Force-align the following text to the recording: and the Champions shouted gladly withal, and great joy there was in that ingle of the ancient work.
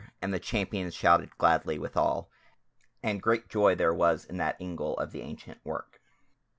and 0.19 0.33
the 0.33 0.39
Champions 0.39 0.95
shouted 0.95 1.29
gladly 1.37 1.77
withal, 1.77 2.27
and 3.03 3.21
great 3.21 3.47
joy 3.49 3.75
there 3.75 3.93
was 3.93 4.25
in 4.25 4.37
that 4.37 4.59
ingle 4.59 4.97
of 4.97 5.11
the 5.11 5.21
ancient 5.21 5.63
work. 5.63 6.01